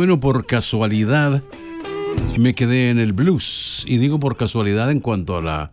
[0.00, 1.42] Bueno, por casualidad
[2.38, 3.84] me quedé en el blues.
[3.86, 5.70] Y digo por casualidad en cuanto a, la,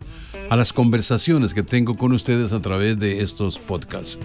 [0.49, 4.19] a las conversaciones que tengo con ustedes a través de estos podcasts.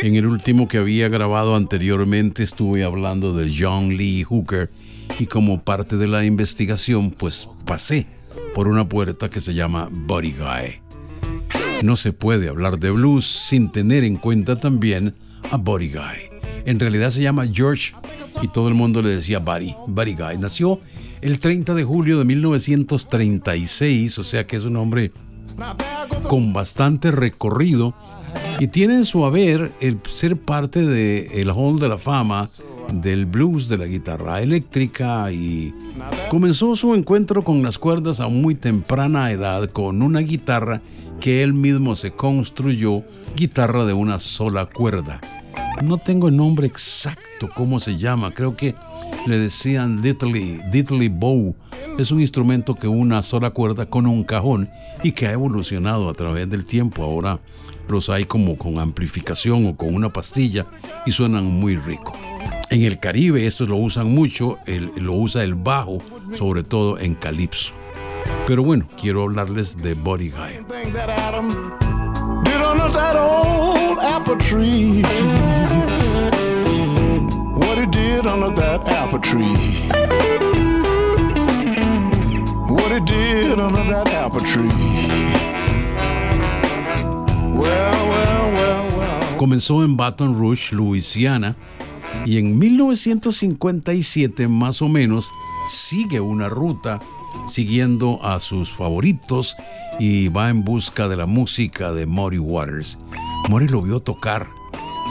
[0.00, 4.70] En el último que había grabado anteriormente estuve hablando de John Lee Hooker
[5.18, 8.06] y como parte de la investigación pues pasé
[8.54, 11.82] por una puerta que se llama Buddy Guy.
[11.82, 15.16] No se puede hablar de blues sin tener en cuenta también
[15.50, 16.33] a Buddy Guy.
[16.66, 17.94] En realidad se llama George
[18.42, 20.38] y todo el mundo le decía Buddy, Buddy Guy.
[20.38, 20.80] Nació
[21.20, 25.12] el 30 de julio de 1936, o sea que es un hombre
[26.28, 27.94] con bastante recorrido
[28.58, 32.48] y tiene en su haber el ser parte del el Hall de la Fama
[32.92, 35.74] del blues, de la guitarra eléctrica y
[36.28, 40.82] comenzó su encuentro con las cuerdas a muy temprana edad con una guitarra
[41.20, 43.02] que él mismo se construyó,
[43.36, 45.20] guitarra de una sola cuerda.
[45.82, 48.74] No tengo el nombre exacto, cómo se llama, creo que
[49.26, 51.54] le decían diddly, diddly bow.
[51.98, 54.68] Es un instrumento que una sola cuerda con un cajón
[55.02, 57.02] y que ha evolucionado a través del tiempo.
[57.02, 57.40] Ahora
[57.88, 60.66] los hay como con amplificación o con una pastilla
[61.06, 62.14] y suenan muy rico.
[62.70, 64.58] En el Caribe estos lo usan mucho,
[64.96, 65.98] lo usa el bajo,
[66.32, 67.74] sobre todo en calipso.
[68.46, 71.83] Pero bueno, quiero hablarles de Buddy Guy.
[72.54, 73.14] Did under that
[83.88, 84.70] that apple tree.
[89.36, 91.56] Comenzó en Baton Rouge, Louisiana,
[92.24, 95.32] y en 1957 más o menos
[95.68, 97.00] sigue una ruta
[97.48, 99.56] siguiendo a sus favoritos
[99.98, 102.98] y va en busca de la música de Muddy Waters.
[103.48, 104.48] Muddy lo vio tocar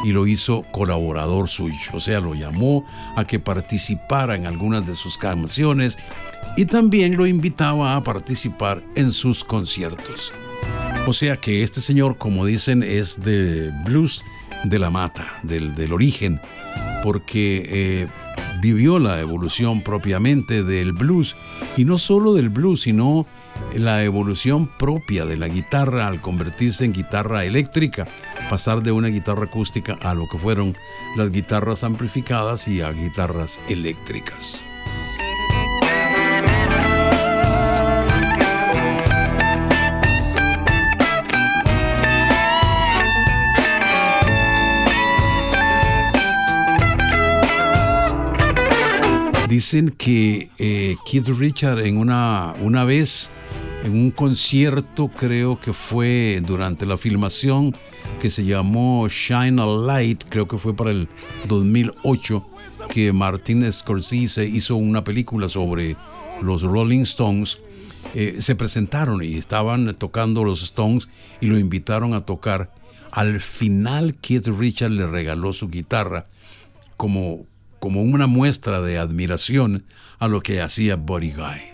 [0.04, 2.86] y lo hizo colaborador suyo, o sea, lo llamó
[3.16, 5.98] a que participara en algunas de sus canciones
[6.58, 10.34] y también lo invitaba a participar en sus conciertos.
[11.08, 14.24] O sea que este señor, como dicen, es de blues
[14.64, 16.40] de la mata, del, del origen,
[17.04, 18.08] porque eh,
[18.64, 21.36] vivió la evolución propiamente del blues,
[21.76, 23.28] y no solo del blues, sino
[23.76, 28.08] la evolución propia de la guitarra al convertirse en guitarra eléctrica,
[28.50, 30.78] pasar de una guitarra acústica a lo que fueron
[31.18, 34.64] las guitarras amplificadas y a guitarras eléctricas.
[49.54, 53.30] Dicen que eh, Keith Richard en una, una vez,
[53.84, 57.76] en un concierto, creo que fue durante la filmación
[58.20, 61.08] que se llamó Shine a Light, creo que fue para el
[61.48, 62.44] 2008,
[62.90, 65.98] que Martin Scorsese hizo una película sobre
[66.42, 67.60] los Rolling Stones.
[68.16, 71.08] Eh, se presentaron y estaban tocando los Stones
[71.42, 72.72] y lo invitaron a tocar.
[73.12, 76.26] Al final Keith Richard le regaló su guitarra
[76.98, 77.46] como
[77.84, 79.84] como una muestra de admiración
[80.18, 81.74] a lo que hacía Buddy Guy.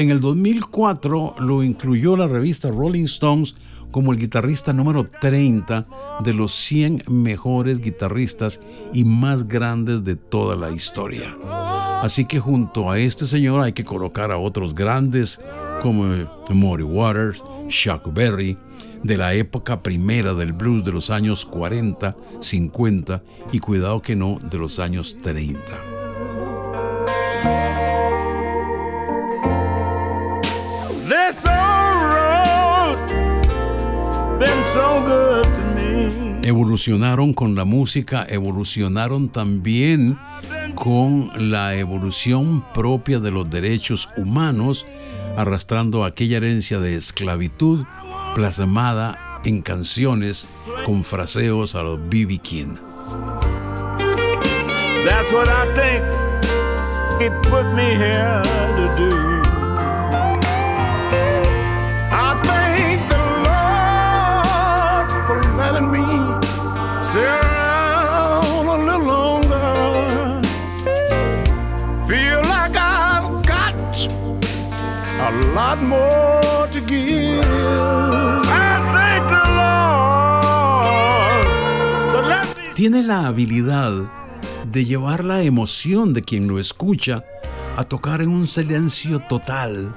[0.00, 3.54] En el 2004 lo incluyó la revista Rolling Stones
[3.90, 5.86] como el guitarrista número 30
[6.24, 8.60] de los 100 mejores guitarristas
[8.94, 11.36] y más grandes de toda la historia.
[12.00, 15.38] Así que junto a este señor hay que colocar a otros grandes
[15.82, 16.06] como
[16.50, 18.56] Maury Waters, Chuck Berry,
[19.02, 23.22] de la época primera del blues de los años 40, 50
[23.52, 25.99] y cuidado que no, de los años 30.
[36.42, 40.18] Evolucionaron con la música, evolucionaron también
[40.74, 44.86] con la evolución propia de los derechos humanos,
[45.36, 47.84] arrastrando aquella herencia de esclavitud
[48.34, 50.48] plasmada en canciones
[50.84, 52.38] con fraseos a los B.B.
[52.38, 52.76] King.
[55.04, 56.04] That's what I think
[57.20, 58.42] it put me here
[58.76, 59.29] to do.
[67.10, 67.50] Stay
[82.80, 83.92] tiene la habilidad
[84.72, 87.24] de llevar la emoción de quien lo escucha
[87.76, 89.94] a tocar en un silencio total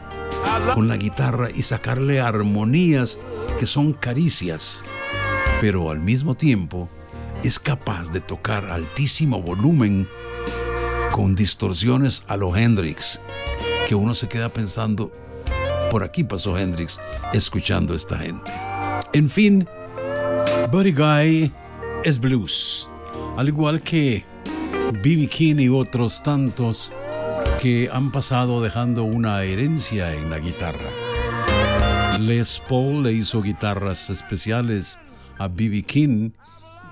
[0.73, 3.19] con la guitarra y sacarle armonías
[3.57, 4.83] que son caricias,
[5.61, 6.89] pero al mismo tiempo
[7.43, 10.07] es capaz de tocar altísimo volumen
[11.11, 13.19] con distorsiones a lo Hendrix,
[13.87, 15.11] que uno se queda pensando,
[15.91, 16.99] por aquí pasó Hendrix
[17.33, 18.51] escuchando a esta gente.
[19.11, 19.67] En fin,
[20.71, 21.51] Buddy Guy
[22.03, 22.89] es blues,
[23.37, 24.25] al igual que
[25.03, 25.27] B.B.
[25.27, 26.91] King y otros tantos
[27.61, 30.89] que han pasado dejando una herencia en la guitarra.
[32.19, 34.97] Les Paul le hizo guitarras especiales
[35.37, 35.83] a B.B.
[35.83, 36.31] King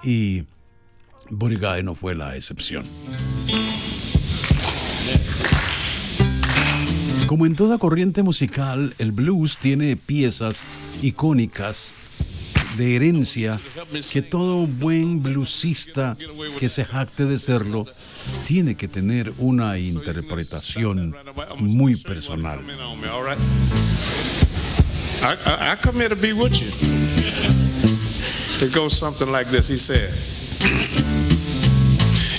[0.04, 0.44] y
[1.30, 2.86] Guy no fue la excepción.
[7.28, 10.64] Como en toda corriente musical, el blues tiene piezas
[11.02, 11.96] icónicas
[12.78, 13.60] de herencia
[14.12, 16.18] que todo buen bluesista
[16.60, 17.86] que se jacte de serlo
[18.48, 21.16] tiene que tener una interpretación
[21.60, 22.60] muy personal.
[25.24, 27.01] I, come here to.
[28.62, 29.68] It goes something like this.
[29.68, 30.14] He said,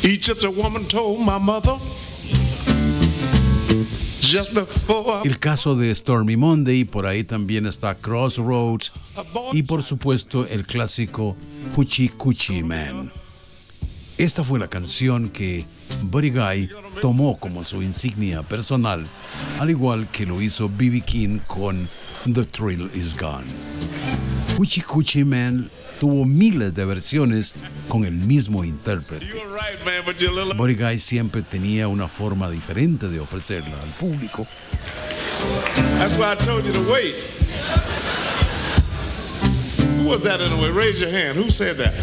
[0.05, 1.79] Egypt, woman told my mother.
[5.25, 8.93] El caso de Stormy Monday, por ahí también está Crossroads
[9.53, 11.37] y por supuesto el clásico
[11.75, 13.13] Cuchi Cuchi Man.
[14.17, 15.67] Esta fue la canción que
[16.05, 16.71] Buddy Guy
[17.03, 19.07] tomó como su insignia personal,
[19.59, 21.03] al igual que lo hizo B.B.
[21.03, 21.91] King con
[22.25, 23.45] The Thrill Is Gone.
[24.57, 25.69] Cuchi Cuchi Man
[26.03, 27.55] tuvo miles de versiones
[27.87, 29.25] con el mismo intérprete.
[30.77, 34.45] Guy siempre tenía una forma diferente de ofrecerla al público.
[36.01, 37.15] That's why I told you to wait.
[40.01, 40.73] Who was that anyway?
[40.73, 41.39] Raise your hand.
[41.39, 41.95] Who said that?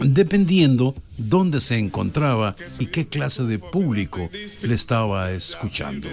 [0.00, 4.30] dependiendo dónde se encontraba y qué clase de público
[4.62, 6.08] le estaba escuchando.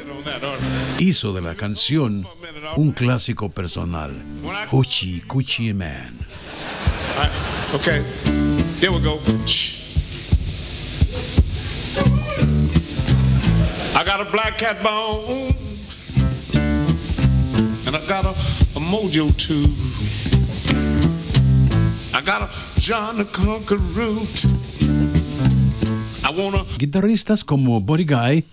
[0.99, 2.27] Hizo de la canción
[2.75, 4.11] un clásico personal,
[4.71, 6.17] Hoochie Coochie Man.
[7.73, 8.03] Okay,
[8.79, 9.19] here we go.
[13.97, 15.55] I got a black cat bone,
[17.85, 18.29] and I got a,
[18.75, 19.73] a mojo too.
[26.79, 28.45] Guitarristas como Buddy Guy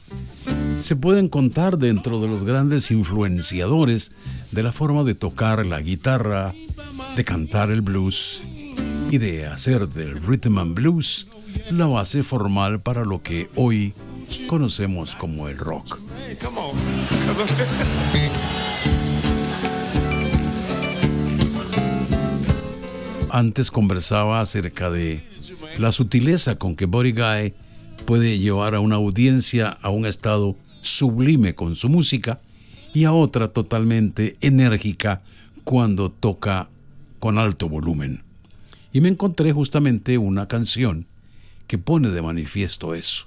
[0.81, 4.13] se pueden contar dentro de los grandes influenciadores
[4.51, 6.53] de la forma de tocar la guitarra,
[7.17, 8.43] de cantar el blues
[9.11, 11.29] y de hacer del rhythm and blues
[11.71, 13.95] la base formal para lo que hoy
[14.49, 15.99] conocemos como el rock.
[23.31, 25.23] Antes conversaba acerca de
[25.79, 27.55] la sutileza con que Buddy Guy
[28.05, 32.41] puede llevar a una audiencia a un estado sublime con su música
[32.93, 35.23] y a otra totalmente enérgica
[35.65, 36.69] cuando toca
[37.19, 38.23] con alto volumen.
[38.93, 41.07] Y me encontré justamente una canción
[41.67, 43.27] que pone de manifiesto eso,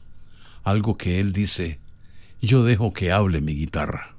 [0.63, 1.79] algo que él dice,
[2.41, 4.15] yo dejo que hable mi guitarra.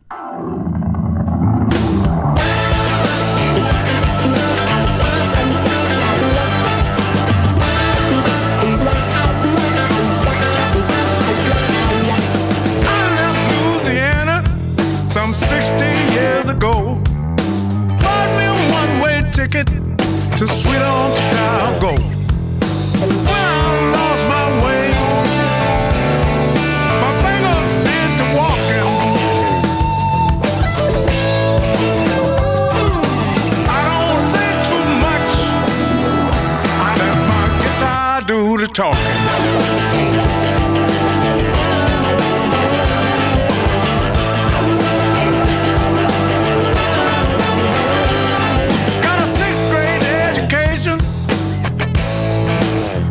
[38.66, 39.02] The talking.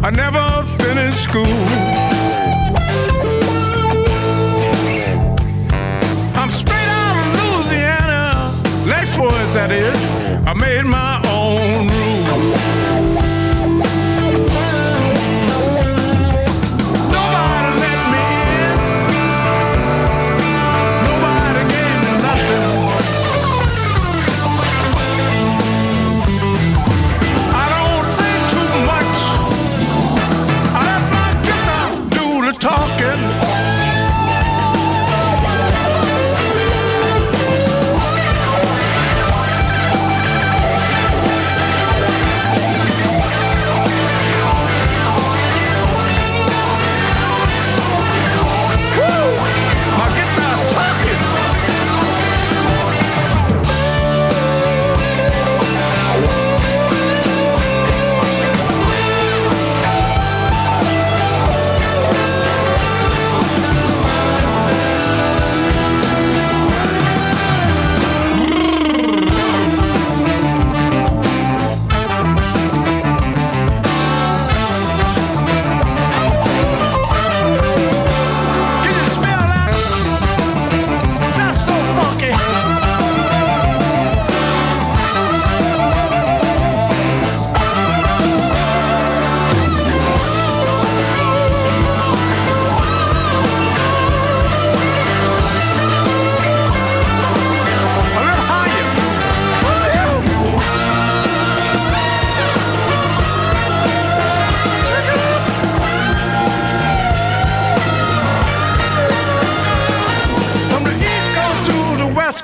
[0.04, 1.46] I never finished school.
[6.36, 8.52] I'm straight out of Louisiana,
[8.86, 9.98] Lexwood, that is.
[10.46, 12.85] I made my own rules.
[32.76, 33.75] talking.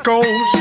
[0.04, 0.61] goes.